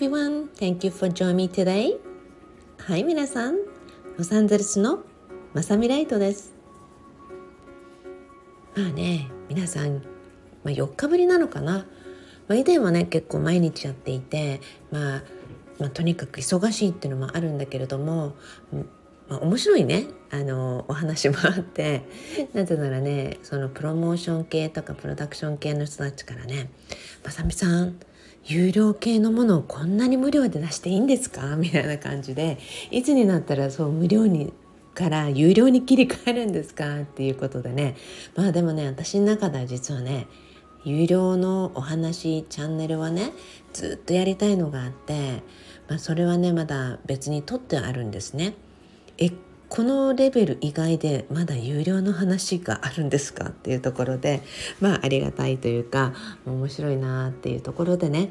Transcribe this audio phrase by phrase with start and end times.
[0.00, 1.98] everyone, thank you for joining me today.
[2.78, 3.56] はい皆さん、
[4.16, 5.00] ロサンゼルスの
[5.52, 6.54] まさみライトです。
[8.74, 10.00] まあね、皆さん、ま
[10.64, 11.84] あ、4日ぶりなのかな。
[12.48, 15.22] まあ、以前はね結構毎日やっていて、まあ、
[15.78, 18.36] まあとにかく忙しいっていうのもあるんだけれども、
[19.28, 22.04] まあ、面白いねあのお話もあって
[22.54, 26.70] なぜならねそのプロモーション系とかプロダクション系の人たちからね
[27.22, 28.00] 「まさみさん
[28.46, 31.54] 有料系のものをこんなに無料で出していいんですか?
[31.56, 32.58] 」みたいな感じで
[32.90, 34.52] いつになったらそう無料に
[34.94, 37.00] から有料に切り替えるんですか？
[37.02, 37.96] っていうことでね
[38.34, 40.26] まあでもね私の中では実はね
[40.84, 43.32] 有料のお話チャンネルはね
[43.72, 45.42] ずっとやりたいのがあって、
[45.88, 48.54] まあ、それはねまだ別に取ってあるんですね。
[49.18, 49.30] え
[49.68, 53.50] このレベル以外でまだ有料の話があるんですか？
[53.50, 54.42] っていうところで
[54.80, 56.12] まあありがたいというか
[56.44, 58.30] 面白いなっていうところでね、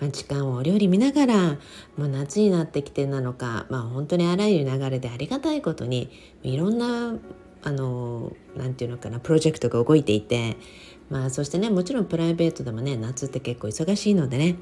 [0.00, 1.58] まあ、時間をお料理見ながら
[1.96, 6.10] もう夏になってきてなのかまあ本当にあらゆる流れでありがたいことに
[6.42, 7.14] いろんな
[7.62, 10.56] あの何て言うのかなプロジェクトが動いていて
[11.08, 14.56] まあそしてねもちろんプライベートでもね夏って結構忙しいのでね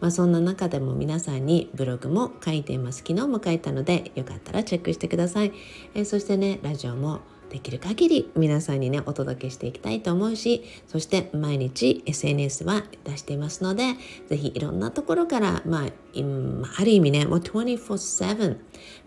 [0.00, 2.98] まあそんな中でも皆さんにブログも書いています。
[2.98, 5.52] 昨日も書いたのでよかったらチェックしてください、
[5.94, 13.94] えー、そしてねラジオもできる限り皆さんにねお届けしていきたいと思うしそして毎日 SNS は出していますので
[14.28, 18.56] 是非いろんなところからまあある意味ねもう24-7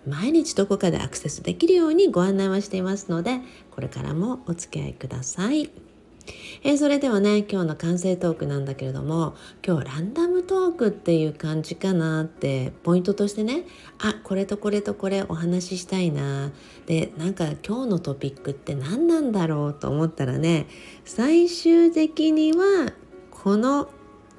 [0.08, 3.40] 毎日どこかでアクセスできるようにご案内はしていますので
[3.72, 5.93] これからもお付き合いください。
[6.64, 9.36] えー、それではね今日の完成トークなんだけれども
[9.66, 13.66] 今日ランダムトークっていう感じかなってポイントとしてね
[14.00, 16.52] あこれとこれとこれお話ししたいな。
[16.86, 20.68] でなんか今日のトピックって何なんだろうと思ったらね
[21.06, 22.94] 最終的には
[23.32, 23.90] この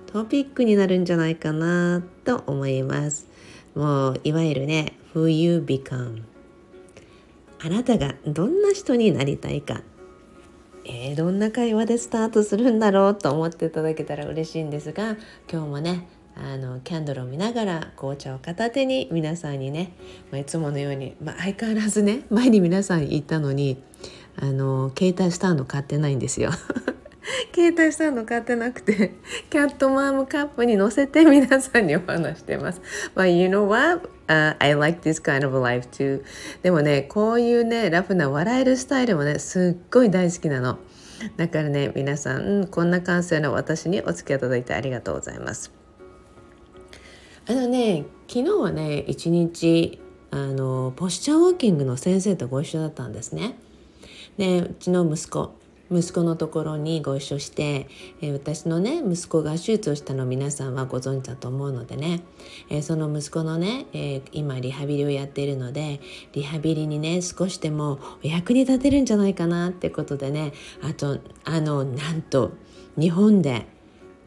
[0.07, 3.29] トピックになるんじゃないかなと思います。
[3.75, 6.23] もういわゆるね Who you become
[7.61, 9.83] あなたがどんな人になりたいか。
[10.85, 15.17] えー、どんな会話でスタートするんだろうと思っていただけたら嬉しいんですが
[15.51, 16.07] 今日もね
[16.37, 19.93] あのキャンドルを見ながら紅茶を片手に皆さんにね、
[20.31, 23.81] まあ、いつものように、まあ、相変わらずね前に皆さん行ったのに
[24.37, 26.51] あの携帯スタンド買ってないんですよ。
[27.55, 29.15] 携帯スタンド買ってなくて
[29.51, 32.81] キャットマームカップに乗せて皆さんにお話してます。
[33.15, 34.09] まあ、you know what?
[34.27, 36.23] Uh, I like this kind of life too.
[36.63, 40.79] でもね、こういうね、ラフな笑えるスタイルもね、すっごい大好きなの。
[41.37, 45.73] だからね、皆さん、こんな感性の私にお付き合いいただいてありがとうございます。
[47.47, 53.57] あのね、昨日はね、一日、あの、ポスチャーウォーキングの先生とご一緒だったんですね。
[54.39, 55.55] で、うちの息子、
[55.95, 57.89] 息子のところにご一緒して、
[58.21, 62.23] えー、私のね息子が手術をしたの皆さんはご存知だと思うのでね、
[62.69, 66.01] えー、その息子のね、えー、今リハビリをやっているので
[66.33, 72.53] リハビリにね少しでもお役に立てるんじゃないかなってことでねあとあのなんと
[72.99, 73.67] 日本で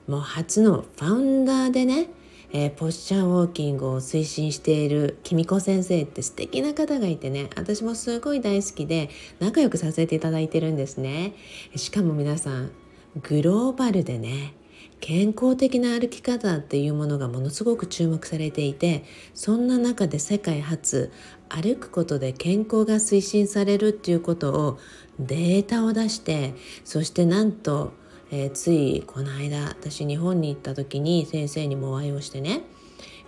[0.07, 2.09] もう初のファウンダーでね
[2.51, 7.49] えー、ポスチャーウォーキングを推進しているきみこ先生って素敵な方がいてね。
[7.55, 9.09] 私もすごい大好きで
[9.39, 11.33] 仲良くさせていただいてるんですね。
[11.75, 12.71] しかも皆さん
[13.21, 14.53] グローバルでね
[14.99, 19.03] 健康的な歩き方っていうものがものすごく注目されていて
[19.33, 21.11] そんな中で世界初
[21.49, 24.79] 歩くことで健康が推進されるっていうことを
[25.19, 27.93] データを出してそしてなんと
[28.31, 32.61] えー、ついこの間私日本に行った時に先生にもお会いをしてね、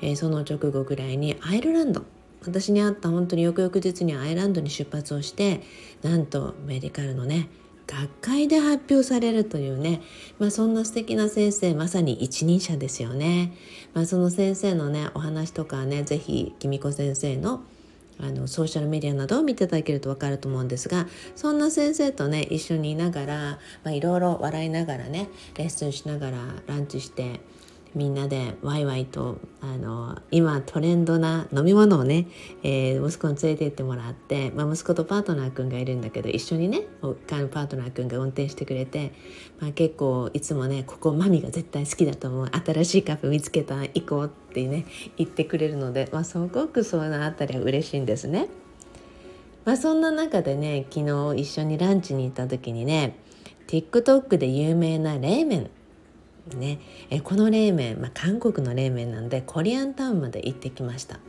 [0.02, 2.04] えー、その直後ぐらいにアイルランド。
[2.46, 5.62] 私に会った本当に翌々日にアイルランドに出発をして
[6.02, 7.50] なんとメディカルのね
[7.86, 10.02] 学会で発表されるというね、
[10.38, 13.52] まあ、そんな素敵な先生まさに一人者ですよね、
[13.94, 17.64] まあ、その先生のねお話とかね是非きみこ先生の
[18.22, 23.60] あのソーシャルメディアなどを見ていただけると分かると思うんですがそんな先生とね一緒にいながら
[23.92, 26.38] いろいろ笑いながらねレッスンしながら
[26.68, 27.40] ランチして
[27.96, 32.28] みんなでワイワイとあの今トレンドな飲み物をね、
[32.64, 39.12] えー、息子に連れて行ってもらって、まあ、息子とパートナーくんがいるんだけど一緒にねパートナーくんが運転してくれて、
[39.60, 44.86] まあ、結構いつもねここマミが絶対好きだと思う新しいカフェ見つけた行こうってね
[45.18, 48.48] 言ってくれるので、まあ、すごくそのあたりは嬉しいんですね。
[49.66, 53.18] まあ、そんな中でね昨日一緒にランチに行った時にね
[53.68, 55.70] TikTok で有名な冷麺
[56.58, 56.80] ね、
[57.10, 61.20] えこの冷麺、まあ、韓国の冷麺なんでコリアンタウンまで行ってきました。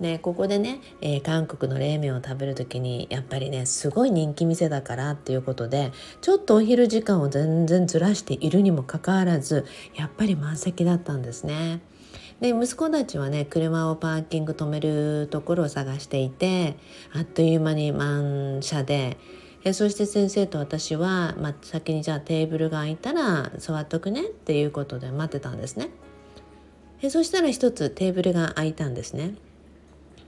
[0.00, 9.64] でここでね、えー、韓国の冷麺を食べる時にやっぱりねすごい人気店だからっていうことでちょっとお昼時間を全然ずらしているにもかかわらず
[9.94, 11.80] やっぱり満席だったんですね。
[12.40, 16.76] で息子たちはね車をパーキング止めるところを探していて
[17.14, 19.16] あっという間に満車で
[19.64, 25.88] えそして先生と私は、まあ、先にじゃあテーブルが空いたら座っとくねっていうことで待ってたんですね。
[27.00, 29.34] えそしたら一つテーブルが空いたんですね。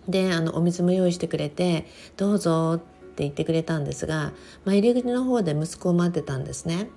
[0.09, 1.87] であのお水も用意してくれて
[2.17, 4.33] 「どうぞ」って言ってくれたんですが、
[4.65, 6.89] まあ、入り口の方で息子を待ってたんですね。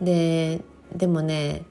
[0.00, 0.62] で
[0.94, 1.62] でもね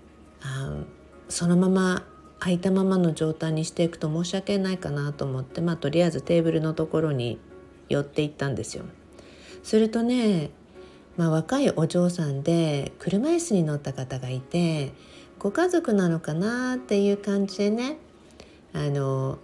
[0.41, 0.83] あ
[1.27, 2.06] そのまま
[2.39, 7.39] 空いたままの状態にしていくと申し訳ないかなと思って、まあ、とりあえずテーブルのところに
[7.88, 8.83] 寄っていったんですよ。
[9.63, 10.51] するとね、
[11.18, 14.92] まあ、若いお嬢さんで車椅子に乗った方がいて
[15.39, 17.98] ご家族なのかなっていう感じでね
[18.74, 19.39] あの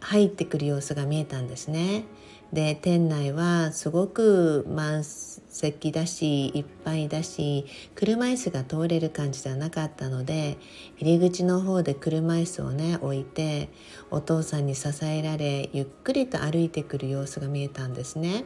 [0.00, 2.04] 入ってくる様子が見えたんですね。
[2.52, 10.56] で店内はすごく満席だしいっぱいだし車椅子が通れる感じではなかったので
[10.96, 13.68] 入り口の方で車椅子をね置いて
[14.10, 18.44] お父さんに支えられゆっくりと歩いてくる様子が見えたんですね。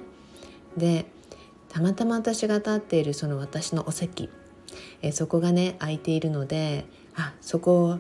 [0.77, 1.07] で
[1.69, 4.29] たまたま私が立っているその私のお席
[5.01, 7.99] えそこがね空いているのであそこ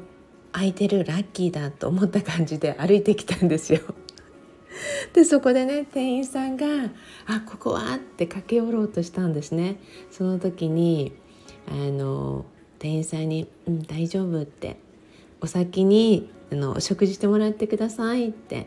[0.52, 3.80] 空いてるラッキーだと思った感じで 歩いてきたんですよ。
[5.12, 6.66] でそこでね店員さんが
[7.26, 9.76] 「あここは?」って駆け寄ろうとしたんですね。
[10.10, 11.12] その時に
[11.68, 12.44] あの
[12.78, 14.76] 店員さんに「うん大丈夫」って
[15.40, 18.66] 「お先にあのお食事してもらってください」って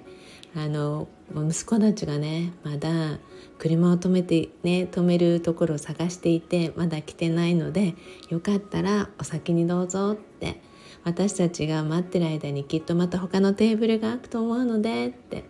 [0.56, 3.20] あの息子たちがねまだ
[3.58, 7.94] 車を止めてね止めるところを探していてまだ来てないので
[8.30, 10.62] よかったらお先にどうぞって
[11.04, 15.44] 私たちが待ってる間にきっとまた他のテーブルが空くと思うのでって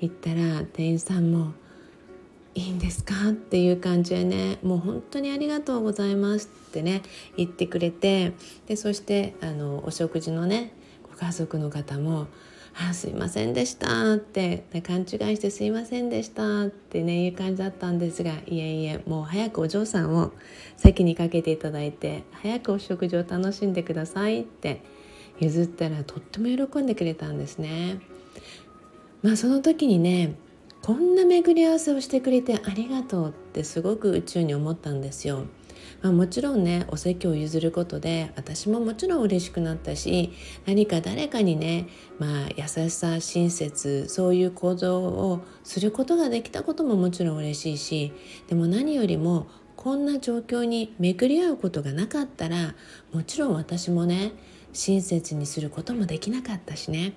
[0.00, 1.52] 言ったら店員さんも
[2.54, 7.02] 「いいんですか?」っていう感じでね「もう本当にありがとうございます」ってね
[7.36, 8.32] 言ってくれて
[8.66, 10.72] でそしてあのお食事のね
[11.08, 12.26] ご家族の方も
[12.80, 20.32] あすいませんでした」って勘違いして「すいませんでした」ってねいう感じだったんですがいえいえもう早くお嬢さんを
[20.76, 24.82] 席にかけていただいて早くお食事を楽しんでくださいって
[25.40, 28.00] 譲ったらとっても喜んでくれたんですね。
[29.22, 30.34] まあその時にね
[30.82, 35.44] こんな巡り合わせをしてくれてありがとうってすごく宇宙に思ったんですよ。
[36.02, 40.32] まあ、もちろんねお説教を譲ることで私ももちろん嬉しくなったし
[40.66, 48.12] 何か誰かにね、まあ、優しさ親切そういう行動をすることができたことももちろん嬉しいし
[48.48, 52.74] でも何よりもこんな状況に巡り合うことがなかったら
[53.12, 54.32] もちろん私もね
[54.72, 57.14] 親切にすることもできなかったしね。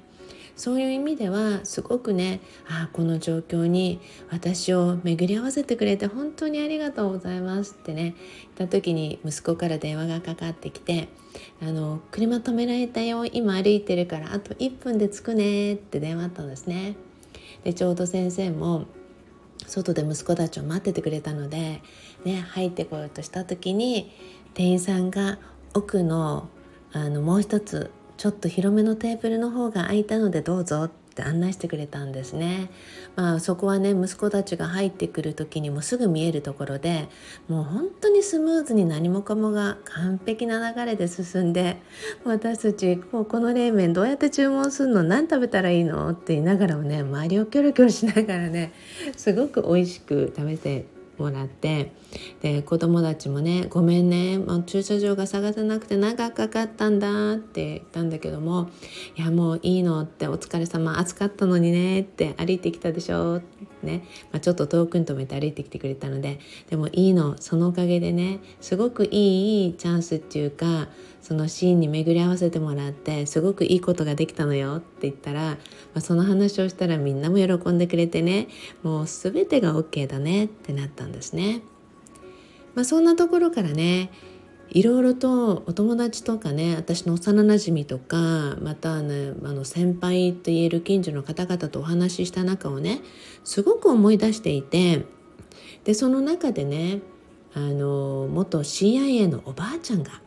[0.56, 4.00] そういう意味ではすごくねあこの状況に
[4.30, 8.16] 私を巡り合わせてくれて本当にありがとうございますってね
[8.58, 11.10] 言った時に息子から電話がかかってきて
[11.62, 16.96] 「あの車止められたよ今歩いてるからあと1分で着くね」って電話あったんですね。
[17.64, 18.86] でちょうど先生も
[19.68, 21.82] 外で息子たちを待っててくれたので、
[22.26, 24.12] ね、入ってこようとした時に
[24.54, 25.38] 店員さんが
[25.74, 26.50] 奥の
[26.94, 27.90] あのもう一つ
[28.22, 32.70] ちょっと広めのテーブルの方が空いたのでどうぞって案内してくれたんですね。
[33.16, 37.10] まあそこはね息子たちが入ってくる時にもすぐ見えるところで
[37.48, 41.82] もう本当にスムーズに何もかもが完璧な流れで進んで
[42.24, 45.02] 私たちもこの冷麺どうやって注文するの？
[45.02, 46.08] 何食べたらいいの？
[46.12, 48.72] って言いながらもね周りをキョロキョロしながらね
[49.18, 50.86] すごく美味しく食べて
[51.22, 51.94] もらって
[52.42, 58.70] で子供たちもね「ごめんねもう駐車場が探せなくて長くかかったんだ」って言ったんだけども
[59.18, 63.42] 「いやもういいの」って「お疲れ様暑かったのにね」って歩いてきたでしょ。
[63.84, 70.88] ね、まあ、ちょっと遠くに止めて歩いてきてくれたのででもいいのそのおかげでねすごくいいチャンスっていうか
[71.22, 75.58] そのシーンに巡り合わせてもらってすごくいいことができたのよって言ったら、ま
[75.96, 78.48] あ、その話をしたらみんなも喜んでくれてね
[78.84, 81.62] もう全てが OK だねってなったんですね。
[82.74, 84.12] まあ、そんなところからね
[84.74, 93.02] いろいろとお友達とかね私の幼なじみとかまたねあの先輩と言える近所の方々とお話しした中をね
[93.44, 95.06] すごく思い出していて
[95.84, 97.02] でその中でね
[97.54, 100.22] あの元 CIA のおばあちゃんが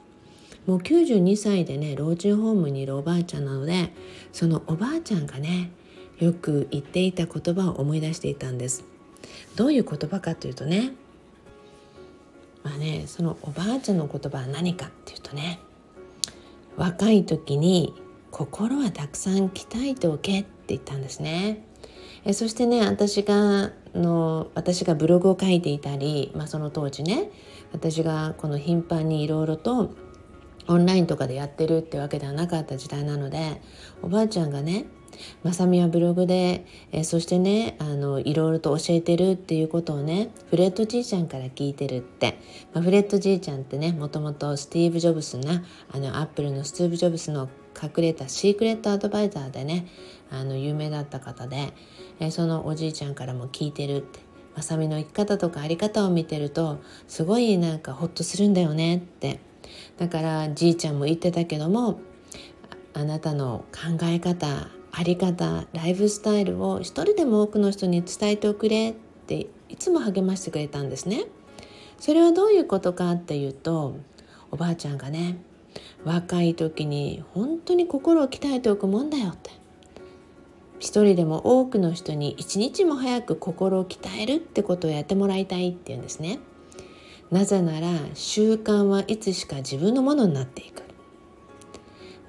[0.66, 3.94] もう92歳でね老人ホームにいるおばあちゃんなので
[4.30, 5.70] そのおばあちゃんがね
[6.18, 8.84] よく言っていた言葉を思い出していたんです。
[9.56, 10.92] どういう言葉かというとね
[12.64, 15.60] まあねそのおばあちゃんの言葉は何かっていうとね
[16.76, 17.94] 若い時に
[18.32, 21.64] 心はたくさん鍛えておけって言ったんですね。
[22.24, 27.30] えそしてね私がの私がブログを書いていたり、まあ、その当時ね
[27.72, 29.94] 私がこの頻繁にいろいろと
[30.66, 33.60] オンラインとかでやってるってわけではなかった時代なので
[34.02, 34.86] おばあちゃんがね
[35.42, 42.38] まさみはブログで、えー、そしてねあのいろいろと教えてるっていうことをねフレッドじいちゃんから聞いてるって、
[42.72, 47.48] まあ、フレッドじいちゃんってねもともとスティーブ・ジョブスなあのアップルのスティーブ・ジョブスの
[47.80, 49.86] 隠れたシークレットアドバイザーでね
[50.30, 51.72] あの有名だった方で、
[52.20, 54.20] えー、そのおじいちゃんからも聞いてるって。
[54.54, 59.40] まさみの生き方とかあり方を見てるとすごいなんかホッとするんだよねって。
[59.98, 62.00] だからじいちゃんも言ってたけども
[62.92, 68.94] あなたの考え方あり方ライフスタイルを一人でも多くの人に伝えておくれっ
[69.26, 71.24] ていつも励ましてくれたんですね。
[71.98, 73.96] それはどういうことかっていうと
[74.50, 75.38] おばあちゃんがね
[76.04, 79.50] 若い時に本当に心を鍛えておくもんだよって。
[80.78, 86.38] 一人でも多くの人に一日も早く心を鍛えるってことをやってもらいたいっていうんですね。
[87.30, 90.82] なぜなら習慣はいつしか自分のものになっていく。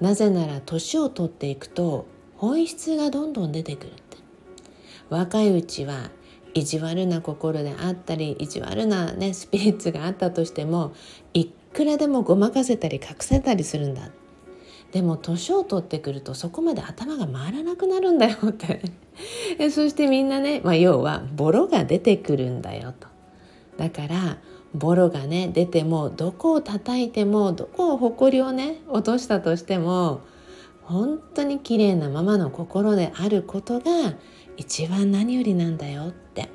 [0.00, 4.16] なぜなら年を取っていくと本質がどんどん出てくるって。
[5.08, 6.10] 若いうちは
[6.54, 10.94] 意地悪な心であったり意地悪なねスピリッツがあったとしても
[11.34, 14.10] いくらでもごまかせたり隠せたりするんだ。
[14.92, 18.80] でも年を取ってくるとそこまで頭が回らなくなるんだよって。
[19.70, 23.08] そしてみんなね、まあ、要はボロが出てくるんだよと。
[23.76, 24.38] だから
[24.74, 30.20] ボロがね出てもどこを叩いてもどこを埃をね落としたとしても
[30.86, 34.14] 本当に綺麗なままの心であることが
[34.56, 36.48] 一番何よりなんだよって。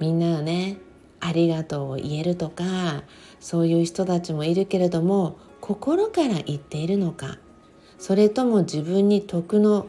[0.00, 0.78] みんなはね。
[1.24, 3.04] ありがとうを言えるとか
[3.38, 7.38] そういう人たちもいるけれども心から言っているのか。
[7.96, 9.86] それとも自分に徳の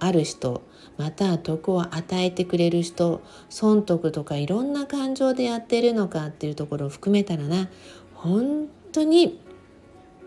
[0.00, 0.60] ある人
[0.98, 7.70] または徳を与えてくれる人損得とかいろんな感情でやってるのかっていうところを含めたらな
[8.14, 9.40] 本当に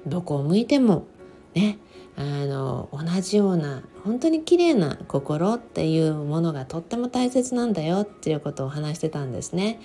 [0.07, 1.05] どこを向いても
[1.53, 1.77] ね
[2.17, 9.79] あの同じような本当に綺麗な心っていうものがとっても大切なんだよっていうことを話してたんですね。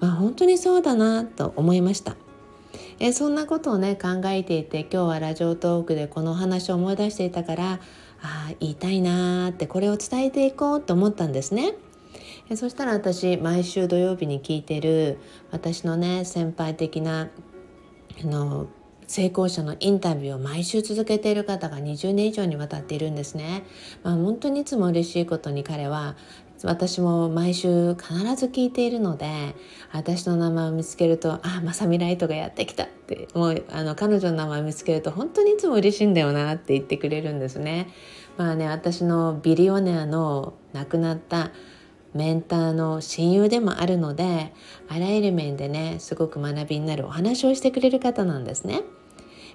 [0.00, 2.16] まあ、本当にそうだなと思いました。
[2.98, 7.80] えそんなことをね考えていて今日はラジオトークでこの話を思い出していたから
[8.22, 11.74] あ言いたいなーってこれを伝えていこうと思ったんですね。
[12.50, 15.18] えそしたら私毎週土曜日に聞いてる
[15.50, 17.28] 私のね先輩的な
[18.22, 18.68] あの
[19.10, 23.64] 成功者のインタビューを毎週続けている方が20年以上にわたっているんですね。
[24.04, 26.14] まあ、本当にいつも嬉しいことに彼は
[26.62, 29.56] 私も毎週必ず聞いているので
[29.90, 37.88] 私の名前を見つけると「あまさみライトがやってきた」ってもうあの彼女の名前を見つけると本当にいつも嬉しいんだよなって言ってくれるんですね。
[38.36, 41.50] まあね私のビリオネアの亡くなった
[42.14, 44.52] メンターの親友でもあるので
[44.88, 48.82] あらゆる面でねすごく学びになるお話をしてくれる方なんですね。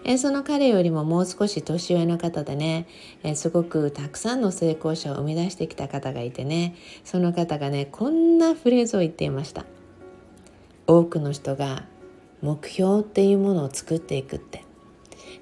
[0.08, 2.86] えその彼よりももう少し年上の方でね、
[3.24, 9.66] えすごくたくさんの成功者を生み出してきた方がいてねその方がねこんなフレーズを言っていました。
[10.86, 11.86] 多くの人が
[12.44, 14.64] 目標っていうものを作っていくって。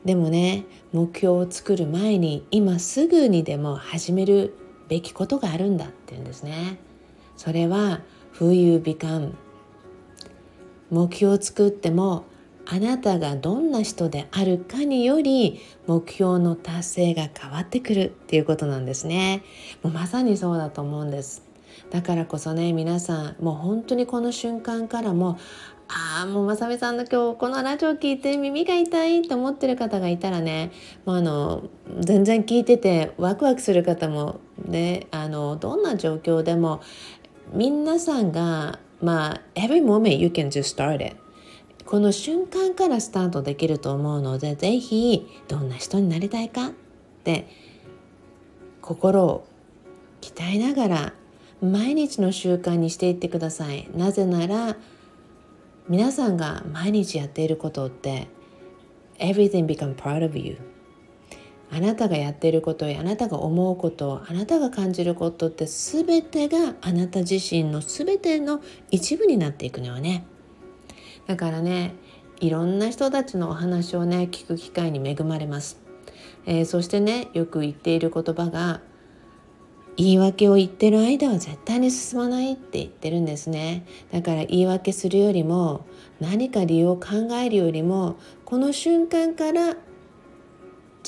[0.06, 4.56] でもね目標を作る前に今すぐにでも始める
[4.88, 6.78] べきことがあるんだって言うんですね。
[7.36, 8.00] それは
[8.36, 9.34] Who you become
[10.90, 12.26] 目標を作っても
[12.66, 19.44] あなたがどんな人であるかにより目標の達成が変わってくるっていうことなんですね。
[19.82, 21.44] もうまさにそうだと思うんです。
[21.90, 25.38] だからこそね皆さんもう本当にこの瞬間からも
[25.88, 30.72] ああもうまさみさんの今日このラジオ聞いて耳が痛いと思ってる方がいたらね
[31.06, 31.64] もうあの
[32.00, 36.82] 全然聞いててワクワクする方もねあのどんな状況でも
[37.54, 41.16] 皆さんがまあ every moment you can just start it
[41.86, 46.72] この瞬間からスタートできると思うので是非どんな人になりたいかっ
[47.24, 47.48] て
[48.82, 49.46] 心を
[50.22, 51.14] 鍛えながら
[51.62, 53.90] 毎日の習慣にしていってください。
[53.96, 54.76] なぜなら
[55.88, 58.28] 皆さんが毎日やっていることって
[59.20, 60.58] everything become part of you
[61.72, 68.62] あなたがやっていることやあなたが思うことあなたが感じることって全てがあなた自身の全ての
[68.92, 70.26] 一部になっていくのよね。
[71.28, 71.96] だからね
[72.40, 75.80] いろんな人たちのお話をね聞く機会に恵まれます、
[76.46, 78.82] えー、そしてねよく言っている言葉が
[79.96, 83.86] 言い訳を言ってる間は絶対に進まないって言ってるんですね。
[84.12, 85.86] だから言い訳するよりも
[86.20, 89.76] 何か理由を考えるよりもこの瞬間から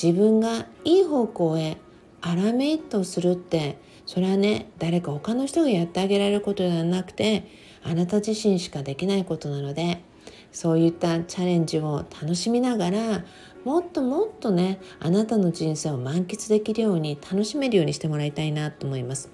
[0.02, 1.78] 自分がいい方向へ
[2.22, 7.50] アラメイトするってそれはね誰か他の人がやってあげられることではなくて
[7.86, 10.02] あなた自身しかできないことなので
[10.52, 13.24] そういったチャレンジを楽しみながら
[13.64, 19.30] もっともっとねあなたの人生を満喫できるように楽しめるようにしてもらいたいなと思います。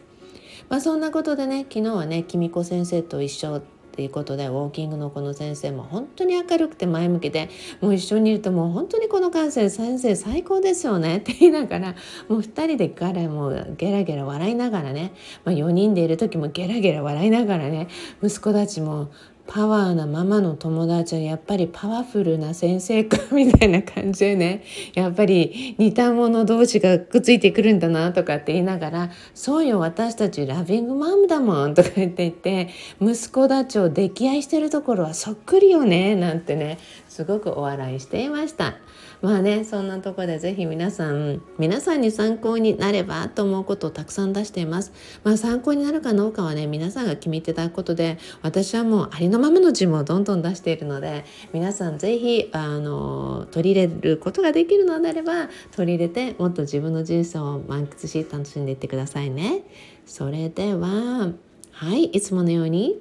[0.70, 7.50] まあ、そんなことでね昨日はねきみこ先生と一緒っていうことでウォーキングのこの先生も本当に明るくて前向きで
[7.82, 11.96] もう一緒にいるともう本当にこの感性先生最高ですよね って言いながら
[12.30, 15.12] もう2人で彼もゲラゲラ笑いながらね、
[15.44, 17.90] まあ、4人でいる時もゲラゲラ笑いながらね
[18.24, 19.10] 息子たちも
[19.48, 32.70] パワーなママの友達はやっぱりパワフルな先生かみたいな感じでねやっぱり似た者同士がくっついてくるんだなとかって言いながら「そうよ私たちラビングマムだもん」とか言っていて
[33.02, 36.78] 息子たちを溺愛してるところはそっくりよねなんてね
[37.10, 38.76] すごくお笑いしていました。
[39.22, 44.92] まあねそんなとこで是非皆さん皆さんに参考になればと思うことをたくさん出しています。
[45.24, 59.64] まあ参考になるかどうかはね皆さんが決めていただくことで私はもうありのままの自分をどんどん出しているので皆さん是非あの取り入れることができるのであれば取り入れてもっと自分の人生を満喫し楽しんでいってくださいね。
[60.06, 61.32] それでは
[61.72, 63.00] はいいつものように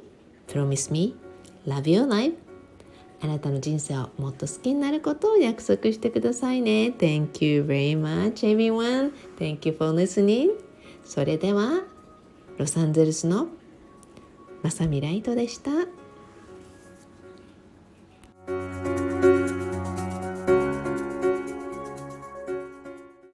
[0.48, 1.16] Promise me
[1.66, 2.49] love your life
[3.22, 6.94] あなたの人生をもっと好きになることを約束してくださいね。
[6.96, 9.12] Thank you very much everyone.
[9.38, 10.48] Thank you for listening.
[11.04, 11.82] それでは
[12.56, 13.48] ロサンゼルスの
[14.62, 15.99] まさみライトでした。